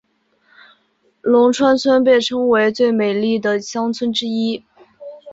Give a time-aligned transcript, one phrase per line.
[1.21, 4.65] 龙川村被称为最美丽的乡村之一。